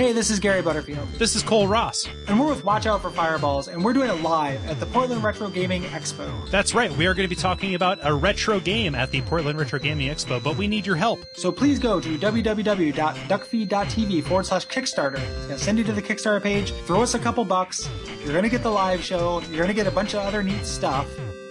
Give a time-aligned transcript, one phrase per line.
[0.00, 2.08] Hey, this is Gary Butterfield, This is Cole Ross.
[2.26, 5.22] and we're with Watch Out for Fireballs, and we're doing it live at the Portland
[5.22, 6.50] Retro Gaming Expo.
[6.50, 9.58] That's right, we are going to be talking about a retro game at the Portland
[9.58, 11.20] Retro Gaming Expo, but we need your help.
[11.34, 15.18] So please go to www.duckfeed.tv forward slash Kickstarter.
[15.18, 16.72] It's going to send you to the Kickstarter page.
[16.86, 17.86] Throw us a couple bucks.
[18.24, 19.42] You're going to get the live show.
[19.50, 21.06] You're going to get a bunch of other neat stuff.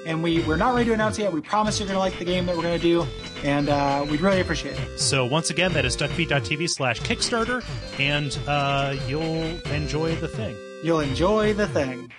[0.10, 1.32] And we, we're not ready to announce yet.
[1.32, 3.06] We promise you're going to like the game that we're going to do.
[3.44, 5.00] And uh, we'd really appreciate it.
[5.00, 7.64] So once again, that is duckfeed.tv slash Kickstarter,
[8.00, 10.56] and uh, you'll enjoy the thing.
[10.84, 12.12] You'll enjoy the thing.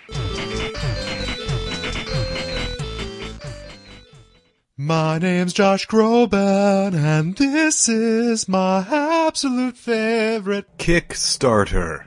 [4.76, 12.06] My name's Josh Groban, and this is my absolute favorite Kickstarter.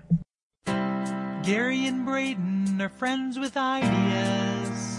[1.43, 4.92] Gary and Braden are friends with ideas.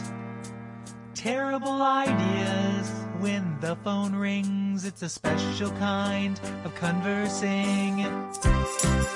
[1.14, 2.90] Terrible ideas.
[3.20, 7.98] When the phone rings, it's a special kind of conversing.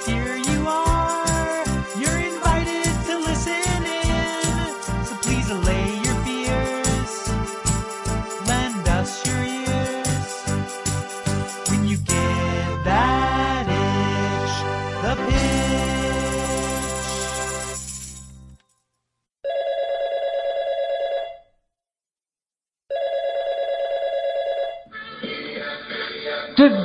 [0.06, 1.64] Here you are.
[1.98, 2.27] You're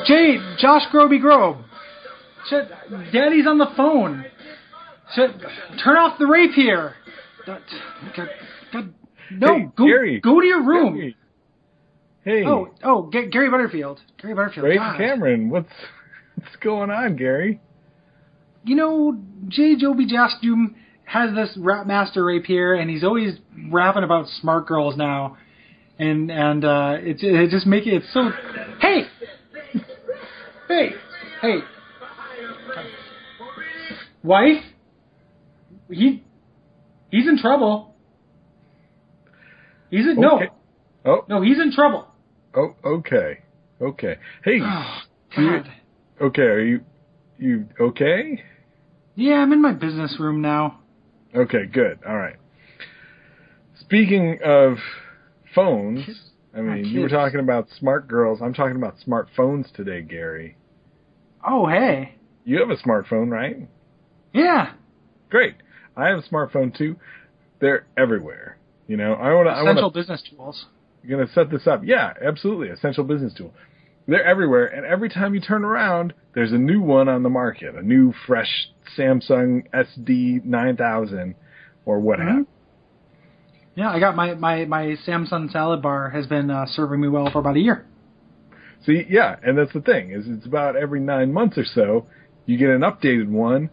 [0.05, 1.57] Jay, Josh Groby Grove.
[2.49, 2.69] Shit,
[3.11, 4.25] Daddy's on the phone.
[5.15, 5.31] Shit,
[5.83, 6.95] turn off the rapier.
[7.45, 7.61] God,
[8.15, 8.29] God,
[8.71, 8.93] God,
[9.31, 10.19] no, Hey, go, Gary.
[10.19, 10.95] go to your room.
[10.95, 11.17] Gary.
[12.23, 13.99] Hey, Oh, oh, G- Gary Butterfield.
[14.21, 14.65] Gary Butterfield.
[14.65, 14.97] Ray God.
[14.97, 15.69] Cameron, what's
[16.35, 17.59] what's going on, Gary?
[18.65, 19.17] You know,
[19.49, 19.75] J.
[19.75, 23.33] Joby Jastum has this rap master rapier, and he's always
[23.69, 25.37] rapping about smart girls now,
[25.99, 28.31] and and uh, it it just make it it's so.
[30.67, 30.91] Hey,
[31.41, 31.57] hey,
[34.23, 34.63] wife.
[35.89, 36.23] He
[37.11, 37.95] he's in trouble.
[39.89, 40.39] He's in no
[41.05, 42.07] Oh, no he's in trouble.
[42.55, 43.39] oh, okay,
[43.81, 44.15] okay.
[44.43, 45.01] Hey, Oh,
[45.37, 45.63] you-
[46.21, 46.81] okay, are you
[47.37, 48.41] you okay?
[49.15, 50.79] Yeah, I'm in my business room now.
[51.35, 51.99] Okay, good.
[52.07, 52.35] All right.
[53.81, 54.77] Speaking of
[55.53, 56.05] phones,
[56.55, 58.39] I mean, you were talking about smart girls.
[58.41, 60.55] I'm talking about smartphones today, Gary.
[61.45, 62.15] Oh hey,
[62.45, 63.67] You have a smartphone, right?
[64.33, 64.73] yeah.
[65.29, 65.55] Great.
[65.97, 66.95] I have a smartphone too.
[67.59, 68.57] They're everywhere.
[68.87, 69.51] You know, I want to.
[69.51, 69.99] I want Essential to.
[69.99, 70.65] business tools.
[71.03, 71.81] You're Going to set this up.
[71.83, 72.69] Yeah, absolutely.
[72.69, 73.53] Essential business tool.
[74.07, 77.75] They're everywhere, and every time you turn around, there's a new one on the market.
[77.75, 81.35] A new, fresh Samsung SD 9000
[81.85, 82.27] or what have.
[82.29, 82.41] Mm-hmm.
[83.75, 87.29] Yeah, I got my, my, my Samsung salad bar has been uh, serving me well
[87.31, 87.85] for about a year.
[88.85, 92.05] See, yeah, and that's the thing is it's about every nine months or so
[92.45, 93.69] you get an updated one.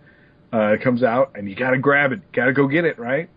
[0.52, 2.32] Uh, it comes out, and you got to grab it.
[2.32, 3.28] Got to go get it, right?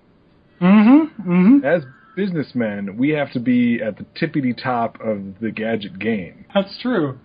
[0.62, 1.32] Mm-hmm.
[1.32, 1.66] Mm-hmm.
[1.66, 1.84] As
[2.16, 6.46] businessmen, we have to be at the tippity top of the gadget game.
[6.54, 7.20] That's true.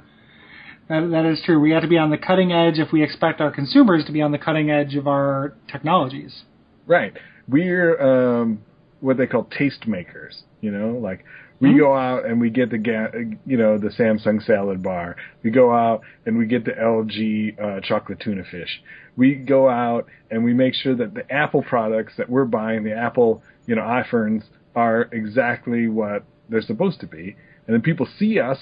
[0.88, 1.60] That, that is true.
[1.60, 4.22] We have to be on the cutting edge if we expect our consumers to be
[4.22, 6.42] on the cutting edge of our technologies.
[6.86, 7.12] Right.
[7.46, 8.62] We're um,
[9.00, 10.42] what they call taste makers.
[10.60, 11.24] You know, like
[11.60, 15.16] we go out and we get the ga- you know the Samsung salad bar.
[15.42, 18.82] We go out and we get the LG uh, chocolate tuna fish.
[19.16, 22.94] We go out and we make sure that the Apple products that we're buying, the
[22.94, 24.44] Apple you know iPhones,
[24.74, 27.36] are exactly what they're supposed to be.
[27.66, 28.58] And then people see us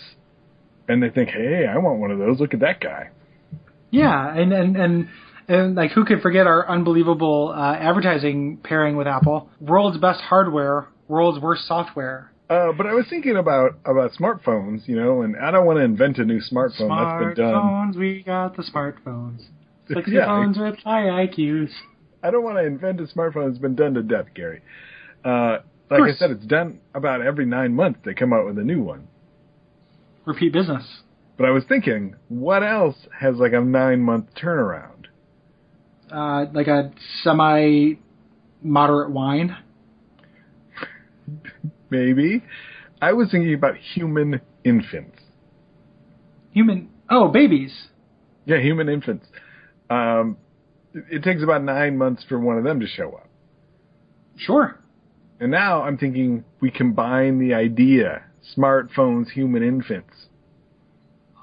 [0.89, 2.41] and they think, hey, I want one of those.
[2.41, 3.11] Look at that guy.
[3.91, 5.09] Yeah, and and and,
[5.49, 9.51] and like who could forget our unbelievable uh, advertising pairing with Apple?
[9.61, 12.33] World's best hardware, world's worst software.
[12.49, 15.85] Uh, but I was thinking about about smartphones, you know, and I don't want to
[15.85, 16.89] invent a new smartphone.
[16.89, 17.55] That's been done.
[17.55, 19.41] Smartphones, we got the smartphones.
[19.93, 20.27] Sexy Yeah.
[20.27, 21.71] phones with high IQs.
[22.23, 24.63] I don't want to invent a smartphone It's been done to death, Gary.
[25.25, 25.59] Uh,
[25.91, 28.01] like I said, it's done about every nine months.
[28.05, 29.07] They come out with a new one.
[30.25, 30.85] Repeat business.
[31.37, 34.96] But I was thinking, what else has like a nine month turnaround?
[36.11, 36.93] Uh, like a
[37.23, 37.95] semi
[38.63, 39.57] moderate wine.
[41.91, 42.43] Maybe.
[43.01, 45.19] I was thinking about human infants.
[46.53, 46.89] Human.
[47.11, 47.89] Oh, babies.
[48.45, 49.27] Yeah, human infants.
[49.91, 50.37] Um,
[50.95, 53.29] it, it takes about nine months for one of them to show up.
[54.37, 54.79] Sure.
[55.41, 58.23] And now I'm thinking we combine the idea
[58.57, 60.27] smartphones, human infants.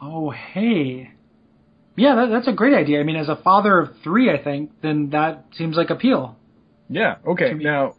[0.01, 1.11] Oh, hey.
[1.95, 2.99] Yeah, that, that's a great idea.
[2.99, 6.35] I mean, as a father of three, I think, then that seems like appeal.
[6.89, 7.15] Yeah.
[7.25, 7.53] Okay.
[7.53, 7.95] Now,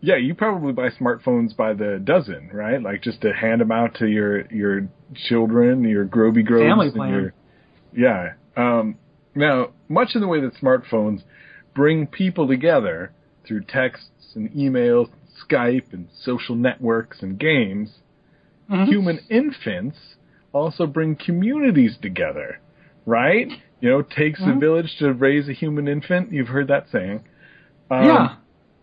[0.00, 2.80] yeah, you probably buy smartphones by the dozen, right?
[2.80, 4.88] Like just to hand them out to your your
[5.28, 7.10] children, your groby grobes, Family and plan.
[7.12, 7.34] Your,
[7.92, 8.32] yeah.
[8.56, 8.96] Um,
[9.34, 11.22] Now, much in the way that smartphones
[11.74, 13.12] bring people together
[13.46, 15.08] through texts and emails,
[15.48, 17.98] Skype and social networks and games,
[18.70, 18.86] Mhm.
[18.86, 20.16] human infants
[20.52, 22.58] also bring communities together,
[23.10, 23.50] right?
[23.80, 24.60] You know, takes a Mhm.
[24.60, 26.32] village to raise a human infant.
[26.32, 27.24] You've heard that saying.
[27.90, 28.34] Um, yeah.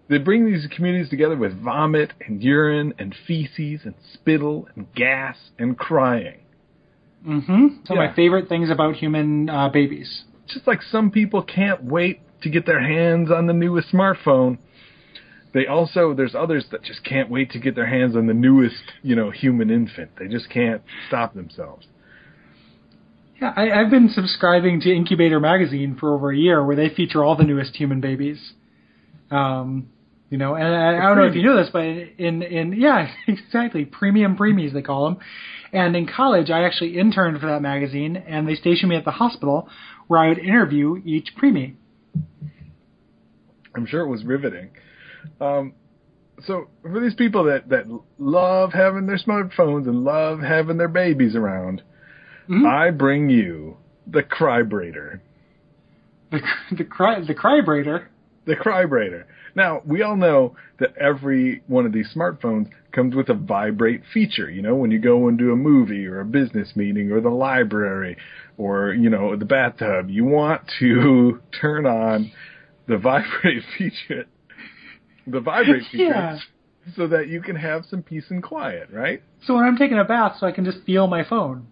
[0.10, 5.52] They bring these communities together with vomit and urine and feces and spittle and gas
[5.60, 6.40] and crying.
[7.26, 8.08] Mm hmm So Yeah.
[8.08, 10.26] my favorite things about human uh, babies.
[10.48, 14.58] Just like some people can't wait to get their hands on the newest smartphone,
[15.54, 18.84] they also there's others that just can't wait to get their hands on the newest,
[19.04, 20.12] you know, human infant.
[20.18, 21.88] They just can't stop themselves.
[23.42, 27.24] Yeah, I, I've been subscribing to Incubator magazine for over a year, where they feature
[27.24, 28.54] all the newest human babies.
[29.30, 29.90] Um,
[30.30, 33.12] you know, and I, I don't know if you know this, but in in yeah,
[33.28, 35.18] exactly, premium preemies they call them.
[35.72, 39.12] And in college, I actually interned for that magazine, and they stationed me at the
[39.12, 39.70] hospital
[40.08, 41.76] where I would interview each preemie.
[43.76, 44.72] I'm sure it was riveting.
[45.40, 45.74] Um,
[46.46, 47.86] so for these people that that
[48.18, 51.84] love having their smartphones and love having their babies around,
[52.50, 52.66] Mhm.
[52.66, 55.20] I bring you the Crybrator.
[56.32, 56.42] The
[56.72, 58.06] the cry the crybrator.
[58.46, 59.26] The Crybrator.
[59.56, 64.50] Now, we all know that every one of these smartphones comes with a vibrate feature.
[64.50, 68.16] You know, when you go into a movie or a business meeting or the library
[68.58, 72.32] or, you know, the bathtub, you want to turn on
[72.88, 74.26] the vibrate feature.
[75.26, 76.04] The vibrate feature.
[76.06, 76.40] Yeah.
[76.96, 79.22] So that you can have some peace and quiet, right?
[79.46, 81.68] So when I'm taking a bath, so I can just feel my phone.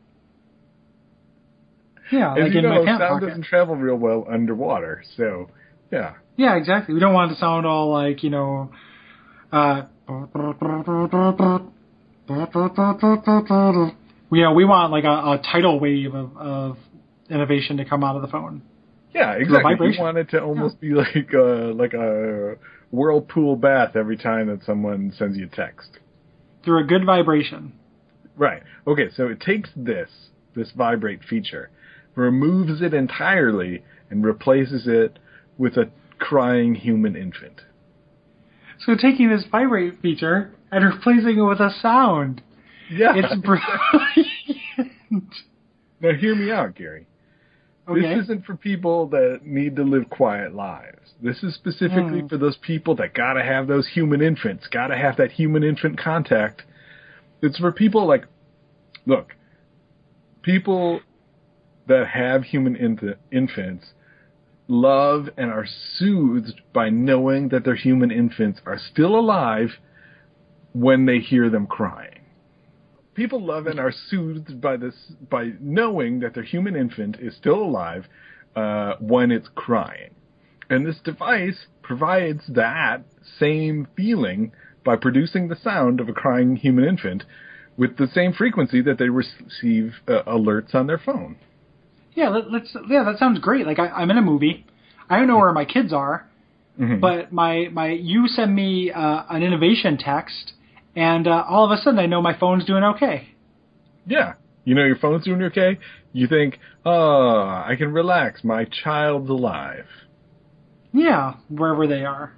[2.12, 3.28] Yeah, As like you in know, sound pocket.
[3.28, 5.04] doesn't travel real well underwater.
[5.18, 5.50] So,
[5.92, 6.13] yeah.
[6.38, 6.94] Yeah, exactly.
[6.94, 8.72] We don't want it to sound all like, you know,
[9.52, 9.84] uh,
[14.30, 16.78] we, uh, we want like a, a tidal wave of, of
[17.30, 18.62] innovation to come out of the phone.
[19.13, 19.75] Yeah, exactly.
[19.80, 22.56] We want it to almost be like a, like a
[22.92, 25.90] whirlpool bath every time that someone sends you a text.
[26.63, 27.74] Through a good vibration.
[28.36, 28.63] Right.
[28.86, 30.10] Okay, so it takes this,
[30.56, 31.69] this vibrate feature,
[32.16, 35.20] removes it entirely, and replaces it
[35.58, 35.90] with a
[36.20, 37.62] crying human infant.
[38.80, 42.42] So taking this vibrate feature and replacing it with a sound.
[42.92, 43.14] Yeah.
[43.16, 45.34] It's brilliant.
[46.02, 47.08] now hear me out, Gary.
[47.88, 48.02] Okay.
[48.02, 51.14] This isn't for people that need to live quiet lives.
[51.22, 52.28] This is specifically Hmm.
[52.28, 56.64] for those people that gotta have those human infants, gotta have that human infant contact.
[57.42, 58.26] It's for people like,
[59.06, 59.36] look,
[60.42, 61.02] people
[61.88, 63.86] that have human inf- infants
[64.68, 65.68] love and are
[65.98, 69.70] soothed by knowing that their human infants are still alive
[70.74, 72.22] when they hear them crying.
[73.14, 74.96] People love and are soothed by this
[75.30, 78.06] by knowing that their human infant is still alive
[78.56, 80.14] uh, when it's crying,
[80.70, 83.04] and this device provides that
[83.40, 84.52] same feeling
[84.84, 87.24] by producing the sound of a crying human infant
[87.78, 91.38] with the same frequency that they receive uh, alerts on their phone.
[92.16, 93.66] Yeah, let, let's, yeah, that sounds great.
[93.68, 94.66] Like I, I'm in a movie.
[95.10, 96.28] I don't know where my kids are,
[96.80, 97.00] Mhm.
[97.00, 100.54] but my, my, you send me, uh, an innovation text
[100.96, 103.30] and, uh, all of a sudden I know my phone's doing okay.
[104.08, 104.34] Yeah.
[104.66, 105.78] You know your phone's doing okay.
[106.12, 108.44] You think, oh, I can relax.
[108.44, 109.86] My child's alive.
[110.92, 112.34] Yeah, wherever they are.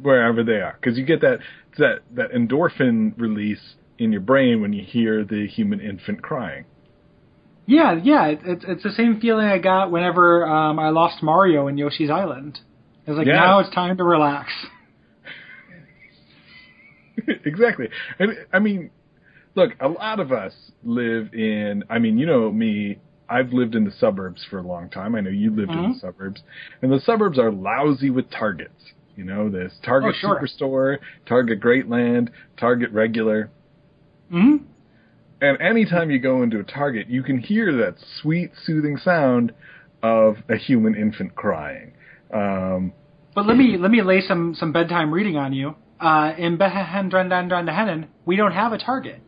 [0.00, 1.38] wherever they are, because you get that
[1.78, 6.64] that that endorphin release in your brain when you hear the human infant crying.
[7.72, 11.68] Yeah, yeah, it, it's it's the same feeling I got whenever um, I lost Mario
[11.68, 12.58] in Yoshi's Island.
[13.06, 13.36] It's like Yes.
[13.36, 14.50] now it's time to relax.
[17.46, 17.88] exactly,
[18.18, 18.90] and I mean,
[19.54, 20.52] look, a lot of us
[20.84, 21.84] live in.
[21.88, 22.98] I mean, you know me.
[23.28, 25.14] I've lived in the suburbs for a long time.
[25.14, 25.94] I know you lived in Mhm.
[25.94, 26.42] the suburbs,
[26.82, 28.92] and the suburbs are lousy with targets.
[29.16, 30.40] You know, this Target Oh, sure.
[30.40, 33.48] Superstore, Target Greatland, Target Regular.
[34.30, 34.56] hmm
[35.42, 39.52] And anytime you go into a Target, you can hear that sweet, soothing sound
[40.00, 41.94] of a human infant crying.
[42.32, 42.92] Um,
[43.34, 45.74] But let me let me lay some some bedtime reading on you.
[46.00, 46.56] Uh, in
[48.24, 49.20] we don't have a target.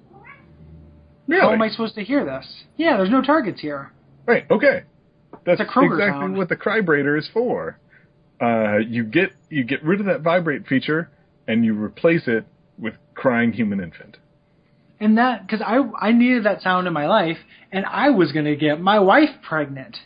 [1.27, 1.41] really?
[1.43, 2.47] How am I supposed to hear this?
[2.77, 3.93] Yeah, there's no targets here.
[4.25, 4.85] Right, okay.
[5.45, 6.37] That's It's a Kroger exactly sound.
[6.37, 7.79] what the Crybrator is for.
[8.41, 11.11] Uh, you get you get rid of that vibrate feature
[11.49, 12.47] and you replace it
[12.79, 14.17] with crying human infant.
[15.05, 17.37] And that because I I needed that sound in my life,
[17.71, 19.99] and I was gonna get my wife pregnant,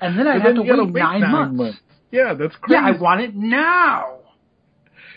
[0.00, 1.80] and then I'd And then to gotta wait, nine, months.
[2.12, 2.80] Yeah, that's crazy.
[2.80, 4.18] Yeah, I want it now.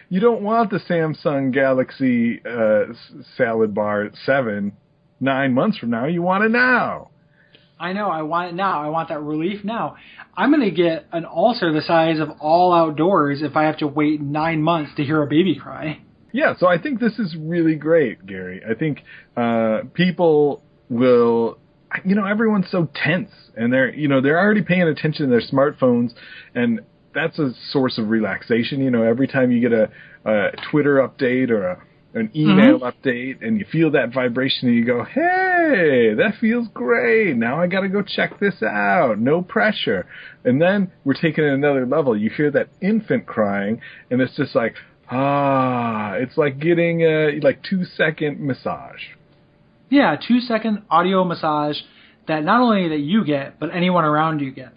[0.09, 2.93] you don't want the Samsung Galaxy uh,
[3.37, 4.73] salad bar at seven,
[5.19, 6.05] nine months from now.
[6.07, 7.09] You want it now.
[7.79, 8.09] I know.
[8.09, 8.83] I want it now.
[8.83, 9.97] I want that relief now.
[10.35, 13.87] I'm going to get an ulcer the size of all outdoors if I have to
[13.87, 15.99] wait nine months to hear a baby cry.
[16.33, 18.61] Yeah, so I think this is really great, Gary.
[18.69, 19.03] I think
[19.37, 21.59] uh, people will,
[22.03, 25.41] you know, everyone's so tense, and they're, you know, they're already paying attention to their
[25.41, 26.11] smartphones,
[26.55, 26.81] and
[27.13, 28.81] that's a source of relaxation.
[28.81, 29.91] You know, every time you get a,
[30.25, 31.83] a Twitter update or a,
[32.15, 33.07] an email Mm-hmm.
[33.07, 37.35] update, and you feel that vibration, and you go, "Hey, that feels great!
[37.37, 39.19] Now I got to go check this out.
[39.19, 40.07] No pressure."
[40.43, 42.17] And then we're taking it another level.
[42.17, 44.75] You hear that infant crying, and it's just like,
[45.09, 49.01] ah, it's like getting a like two second massage.
[49.89, 51.77] Yeah, two second audio massage
[52.27, 54.71] that not only that you get, but anyone around you gets.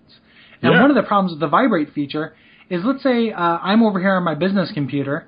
[0.62, 0.80] And Yeah.
[0.80, 2.34] one of the problems with the vibrate feature
[2.68, 5.26] is, let's say uh, I'm over here on my business computer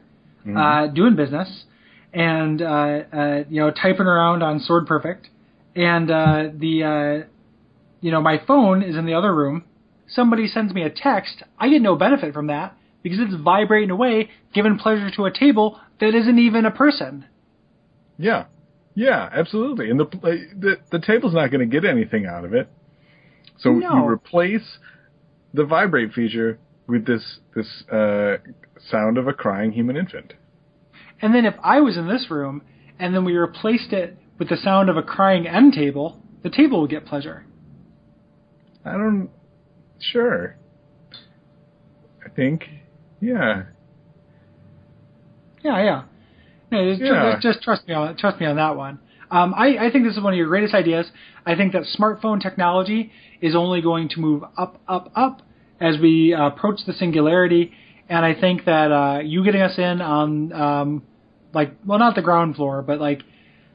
[0.57, 1.65] uh, doing business,
[2.13, 5.29] and uh, uh, you know typing around on Sword Perfect,
[5.77, 6.85] and uh, the
[7.25, 7.27] uh,
[8.01, 9.65] you know my phone is in the other room.
[10.09, 11.43] Somebody sends me a text.
[11.59, 15.81] I get no benefit from that because it's vibrating away, giving pleasure to a table
[16.01, 17.27] that isn't even a person.
[18.19, 18.47] Yeah,
[18.95, 19.91] yeah, absolutely.
[19.91, 20.07] And the
[20.59, 22.69] the, the table's not going to get anything out of it.
[23.59, 23.95] So No.
[23.95, 24.79] you replace
[25.55, 28.39] the vibrate feature with this this uh,
[28.91, 30.35] sound of a crying human infant.
[31.21, 32.63] And then if I was in this room
[32.99, 36.81] and then we replaced it with the sound of a crying end table, the table
[36.81, 37.45] would get pleasure.
[38.85, 39.31] I don't.
[40.01, 40.57] Sure.
[42.25, 42.65] I think.
[43.21, 43.65] Yeah.
[45.63, 46.03] Yeah, yeah.
[46.71, 47.33] No, just, Yeah.
[47.33, 48.99] just, just trust me on trust me on that one.
[49.31, 51.11] Um, I, I think this is one of your greatest ideas.
[51.45, 55.43] I think that smartphone technology is only going to move up, up, up
[55.81, 57.73] as we uh, approach the singularity.
[58.09, 61.03] And I think that uh, you getting us in on, um,
[61.53, 63.23] like, well, not the ground floor, but like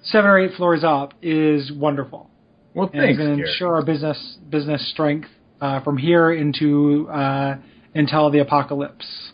[0.01, 2.31] seven or eight floors up is wonderful.
[2.73, 5.29] Well, and thanks, to ensure our business business strength
[5.61, 7.57] uh, from here into uh,
[7.93, 9.32] until the apocalypse.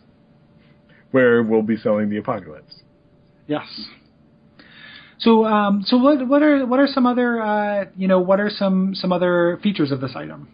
[1.11, 2.75] Where we'll be selling the apocalypse.
[3.47, 3.65] Yes.
[5.17, 8.49] So, um, so what what are what are some other uh, you know what are
[8.49, 10.49] some some other features of this item?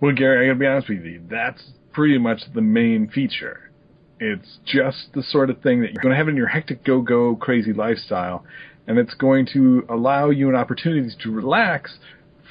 [0.00, 1.22] Well, Gary, I gotta be honest with you.
[1.30, 3.70] That's pretty much the main feature.
[4.18, 7.34] It's just the sort of thing that you're going to have in your hectic go-go
[7.34, 8.44] crazy lifestyle,
[8.86, 11.98] and it's going to allow you an opportunity to relax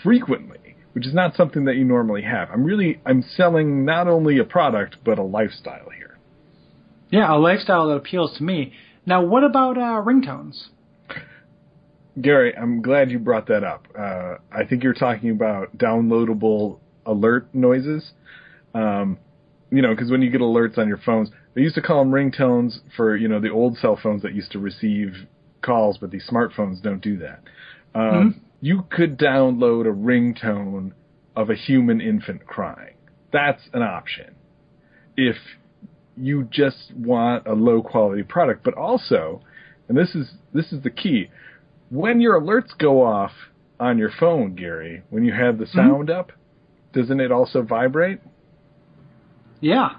[0.03, 2.50] frequently, which is not something that you normally have.
[2.51, 6.11] I'm really I'm selling not only a product but a lifestyle here.
[7.12, 8.74] Yeah, a lifestyle that appeals to me.
[9.06, 10.68] Now, what about uh, ringtones?
[12.20, 13.88] Gary, I'm glad you brought that up.
[13.98, 18.12] Uh, I think you're talking about downloadable alert noises.
[18.74, 19.18] Um,
[19.72, 22.12] you know, because when you get alerts on your phones, they used to call them
[22.12, 25.13] ringtones for you know the old cell phones that used to receive
[25.62, 27.41] calls, but these smartphones don't do that.
[27.96, 30.91] Um, You could download a ringtone
[31.36, 32.96] of a human infant crying.
[33.34, 34.36] That's an option.
[35.18, 35.38] If
[36.18, 39.41] you just want a low quality product, but also,
[39.88, 41.30] and this is this is the key,
[41.89, 43.32] when your alerts go off
[43.80, 45.77] on your phone, Gary, when you have the mm-hmm.
[45.77, 46.32] sound up,
[46.94, 48.20] doesn't it also vibrate?
[49.60, 49.91] Yeah,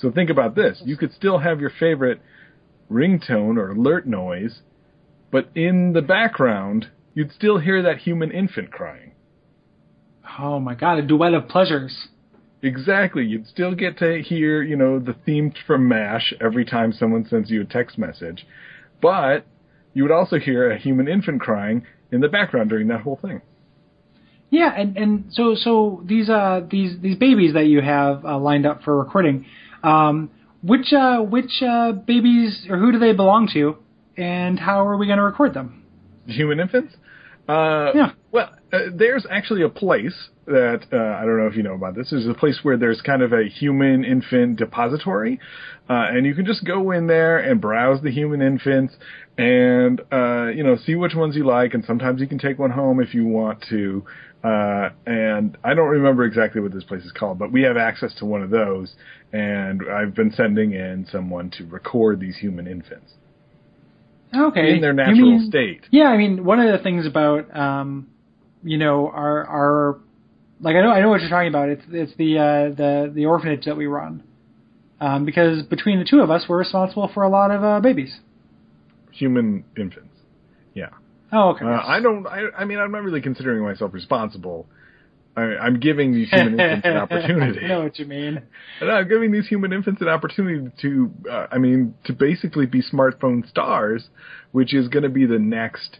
[0.00, 0.80] So think about this.
[0.84, 2.20] You could still have your favorite
[2.90, 4.60] ringtone or alert noise,
[5.30, 9.12] but in the background, you'd still hear that human infant crying.
[10.38, 12.08] Oh my god, a duet of pleasures.
[12.62, 13.24] Exactly.
[13.24, 17.50] You'd still get to hear, you know, the theme from MASH every time someone sends
[17.50, 18.46] you a text message,
[19.00, 19.46] but
[19.94, 23.40] you would also hear a human infant crying in the background during that whole thing.
[24.50, 28.66] Yeah, and and so so these uh these these babies that you have uh, lined
[28.66, 29.46] up for recording,
[29.84, 30.28] um,
[30.62, 33.76] which uh which uh babies or who do they belong to,
[34.16, 35.84] and how are we going to record them?
[36.26, 36.94] Human infants?
[37.48, 38.10] Uh, Yeah.
[38.32, 41.94] Well, uh, there's actually a place that uh, I don't know if you know about
[41.94, 42.10] this.
[42.10, 45.40] There's a place where there's kind of a human infant depository,
[45.88, 48.94] uh, and you can just go in there and browse the human infants,
[49.38, 51.74] and uh, you know see which ones you like.
[51.74, 54.04] And sometimes you can take one home if you want to.
[54.42, 58.14] Uh, and I don't remember exactly what this place is called, but we have access
[58.20, 58.94] to one of those,
[59.34, 63.12] and I've been sending in someone to record these human infants
[64.34, 65.82] Okay, in their natural mean- state.
[65.90, 68.06] Yeah, I mean, one of the things about, um,
[68.62, 69.98] you know, our our,
[70.60, 71.68] like I know I know what you're talking about.
[71.68, 74.22] It's it's the uh, the the orphanage that we run,
[75.00, 78.14] um, because between the two of us, we're responsible for a lot of uh, babies.
[79.12, 80.14] Human infants.
[80.74, 80.90] Yeah.
[81.32, 81.64] Oh, okay.
[81.64, 82.26] Uh, I don't.
[82.26, 84.66] I, I mean, I'm not really considering myself responsible.
[85.36, 87.64] I, I'm giving these human infants an opportunity.
[87.64, 88.42] I know what you mean.
[88.80, 92.82] And I'm giving these human infants an opportunity to, uh, I mean, to basically be
[92.82, 94.08] smartphone stars,
[94.50, 95.98] which is going to be the next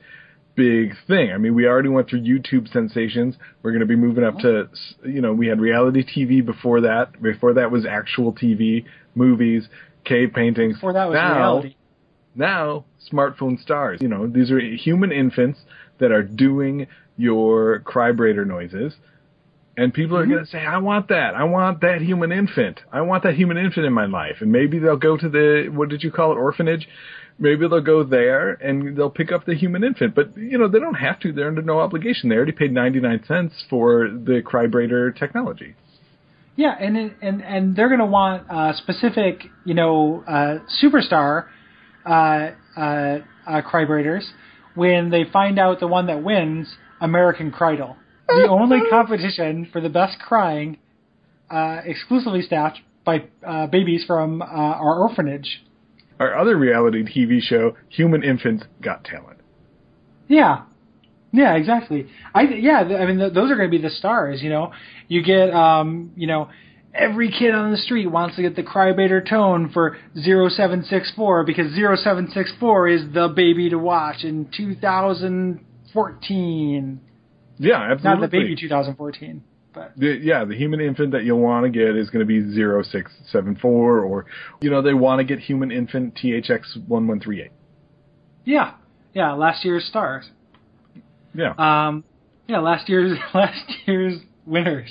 [0.60, 1.32] big thing.
[1.32, 3.36] I mean, we already went through YouTube sensations.
[3.62, 5.08] We're going to be moving up to, oh.
[5.08, 7.20] you know, we had reality TV before that.
[7.22, 9.68] Before that was actual TV, movies,
[10.04, 10.74] cave paintings.
[10.74, 11.76] Before that was now, reality.
[12.34, 14.00] Now, smartphone stars.
[14.02, 15.60] You know, these are human infants
[15.98, 16.86] that are doing
[17.16, 18.94] your crybrator noises.
[19.80, 21.34] And people are going to say, I want that.
[21.34, 22.80] I want that human infant.
[22.92, 24.36] I want that human infant in my life.
[24.40, 26.86] And maybe they'll go to the, what did you call it, orphanage?
[27.38, 30.14] Maybe they'll go there and they'll pick up the human infant.
[30.14, 31.32] But, you know, they don't have to.
[31.32, 32.28] They're under no obligation.
[32.28, 35.74] They already paid 99 cents for the crybrator technology.
[36.56, 41.46] Yeah, and and and they're going to want a specific, you know, uh, superstar
[42.04, 44.24] uh, uh, uh, crybrators
[44.74, 47.96] when they find out the one that wins American Cridle,
[48.34, 50.78] the only competition for the best crying,
[51.50, 55.62] uh, exclusively staffed by uh, babies from uh, our orphanage.
[56.18, 59.38] Our other reality TV show, Human Infants Got Talent.
[60.28, 60.64] Yeah,
[61.32, 62.08] yeah, exactly.
[62.34, 64.42] I yeah, th- I mean th- those are going to be the stars.
[64.42, 64.72] You know,
[65.08, 66.50] you get um, you know.
[66.92, 72.88] Every kid on the street wants to get the crybrator tone for 0764 because 0764
[72.88, 77.00] is the baby to watch in 2014.
[77.60, 78.20] Yeah, absolutely.
[78.20, 81.94] Not the baby 2014, but the, yeah, the human infant that you'll want to get
[81.94, 84.26] is going to be 0674 or,
[84.62, 87.50] you know, they want to get human infant THX1138.
[88.46, 88.74] yeah,
[89.12, 90.30] yeah, last year's stars.
[91.34, 91.52] Yeah.
[91.58, 92.04] Um,
[92.48, 94.90] yeah, last year's last year's winners.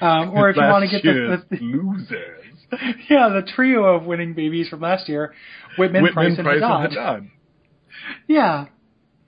[0.00, 2.40] Um, or if you want to get Last the, the losers.
[3.10, 5.34] yeah the trio of winning babies from last year,
[5.76, 6.84] Whitman, Price, Whitman, and Price, Haddad.
[6.84, 7.30] and Haddad.
[8.26, 8.66] Yeah,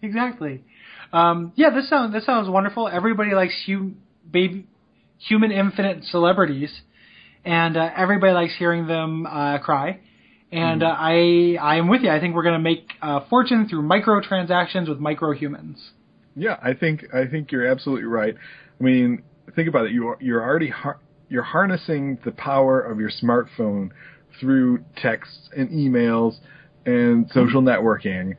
[0.00, 0.64] exactly.
[1.12, 2.88] Um, yeah, this sounds this sounds wonderful.
[2.88, 3.92] Everybody likes hu-
[4.30, 4.66] baby,
[5.18, 6.72] human infinite celebrities,
[7.44, 10.00] and uh, everybody likes hearing them uh, cry.
[10.50, 12.10] And uh, I I am with you.
[12.10, 15.78] I think we're going to make a fortune through microtransactions with micro humans.
[16.36, 18.34] Yeah, I think I think you're absolutely right.
[18.80, 19.22] I mean,
[19.54, 19.92] think about it.
[19.92, 23.90] You are, you're already har- you're harnessing the power of your smartphone
[24.40, 26.36] through texts and emails
[26.84, 28.34] and social networking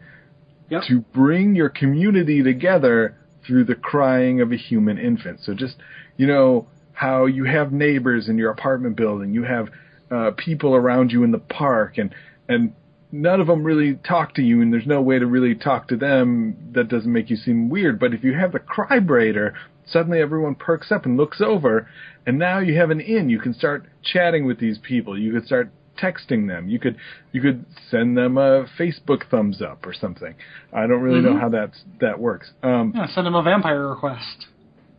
[0.73, 0.83] Yep.
[0.89, 5.39] to bring your community together through the crying of a human infant.
[5.41, 5.75] So just
[6.17, 9.69] you know how you have neighbors in your apartment building, you have
[10.12, 12.13] uh, people around you in the park, and
[12.47, 12.73] and
[13.12, 15.95] none of them really talk to you, and there's no way to really talk to
[15.95, 17.99] them that doesn't make you seem weird.
[17.99, 19.53] But if you have the crybrator,
[19.86, 21.88] suddenly everyone perks up and looks over,
[22.25, 23.29] and now you have an in.
[23.29, 25.17] You can start chatting with these people.
[25.17, 26.67] You could start texting them.
[26.69, 26.97] You could
[27.32, 30.34] you could send them a Facebook thumbs up or something.
[30.71, 32.51] I don't really know how that's that works.
[32.63, 34.47] Um, Yeah, send them a vampire request.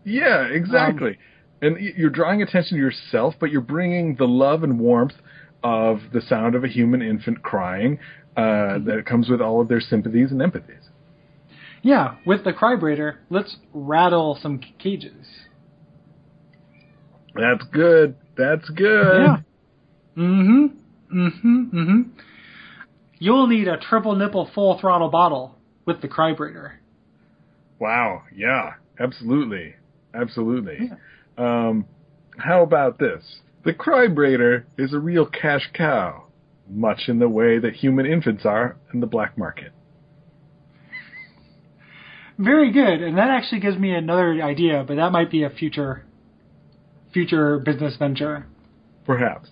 [0.05, 1.19] yeah, exactly.
[1.63, 5.15] and you're drawing attention to yourself, but you're bringing the love and warmth
[5.63, 7.99] of the sound of a human infant crying
[8.37, 10.83] uh, that comes with all of their sympathies and empathies.
[11.83, 15.27] Yeah, with the crybrator, let's rattle some cages.
[17.35, 18.17] That's good.
[18.37, 19.23] That's good.
[19.23, 19.37] Yeah.
[20.17, 20.77] Mm-hmm.
[21.13, 21.77] Mm-hmm.
[21.77, 22.03] Mm-hmm.
[23.19, 26.73] You'll need a triple nipple full throttle bottle with the crybrator.
[27.79, 28.23] Wow.
[28.35, 28.75] Yeah.
[28.99, 29.75] Absolutely.
[30.15, 30.91] Absolutely.
[31.37, 31.87] Um,
[32.39, 33.41] how about this?
[33.65, 36.27] The crybrator is a real cash cow,
[36.69, 39.73] much in the way that human infants are in the black market.
[42.39, 46.05] Very good, and that actually gives me another idea, but that might be a future
[47.13, 48.47] future business venture.
[49.07, 49.51] Perhaps.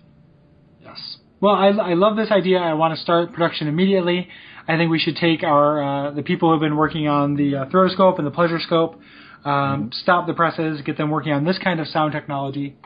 [0.81, 1.19] Yes.
[1.43, 2.59] Well, I, I love this idea.
[2.59, 4.29] I want to start production immediately.
[4.69, 7.57] I think we should take our uh, the people who have been working on the
[7.57, 9.01] uh, Throtoscope and the Pleasure Scope,
[9.45, 12.77] um, stop the presses, get them working on this kind of sound technology,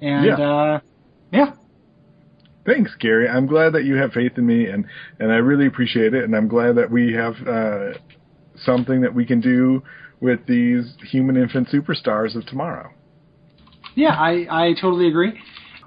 [0.00, 0.34] and Yeah.
[0.34, 0.80] uh,
[1.32, 1.52] yeah,
[2.66, 3.28] Thanks, Gary.
[3.28, 4.86] I'm glad that you have faith in me, and
[5.20, 6.24] and I really appreciate it.
[6.24, 7.92] And I'm glad that we have uh,
[8.56, 9.82] something that we can do
[10.20, 12.90] with these human infant superstars of tomorrow.
[13.94, 15.38] yeah, I I totally agree.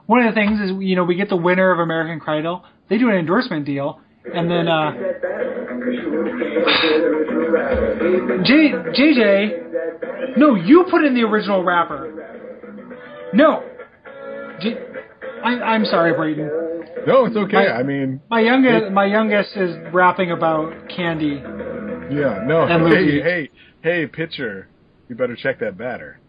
[0.08, 2.98] One of the things is you know we get the winner of American Cradle, they
[2.98, 4.00] do an endorsement deal,
[4.34, 4.92] and then uh,
[8.44, 12.12] J JJ, no, you put in the original rapper.
[13.34, 13.64] No,
[14.62, 14.76] J,
[15.44, 17.06] I, I'm sorry, Brayden.
[17.06, 17.54] No, it's okay.
[17.54, 21.42] My- I mean, My youngest, my youngest is rapping about candy.
[22.12, 22.64] yeah, no.
[22.68, 23.50] And hey, hey,
[23.82, 24.68] hey, pitcher,
[25.10, 26.20] you better check that batter.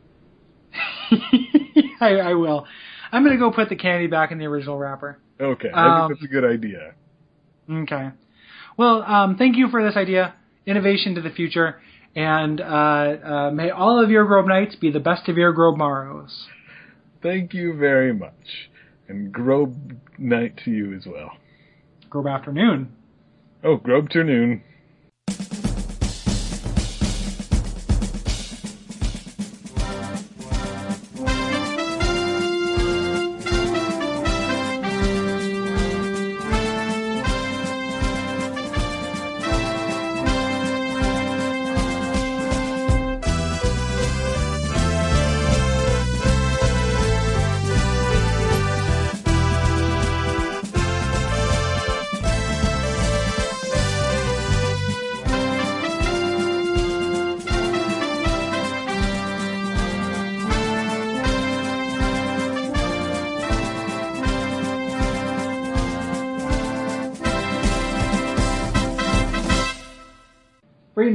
[2.00, 2.66] I, I will.
[3.12, 5.18] I'm gonna go put the candy back in the original wrapper.
[5.40, 6.92] Okay, I Um, think that's a good idea.
[7.70, 8.10] Okay.
[8.76, 10.34] Well, um, thank you for this idea.
[10.66, 11.80] Innovation to the future.
[12.16, 15.76] And uh, uh, may all of your Grove nights be the best of your Grove
[15.76, 16.46] morrows.
[17.22, 18.70] Thank you very much,
[19.08, 21.32] and Grobe night to you as well.
[22.08, 22.92] Grove afternoon.
[23.62, 24.62] Oh, Grobe Ternoon.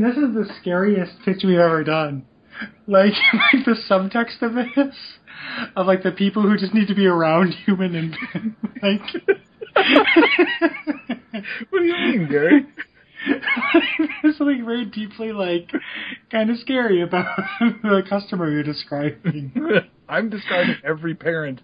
[0.03, 2.25] This is the scariest pitch we've ever done.
[2.85, 3.13] Like,
[3.53, 4.95] like the subtext of this,
[5.75, 9.01] of like the people who just need to be around human and like.
[11.69, 12.65] what do you mean, Gary?
[14.21, 15.71] There's something very deeply like
[16.29, 19.51] kind of scary about the customer you're describing.
[20.07, 21.61] I'm describing every parent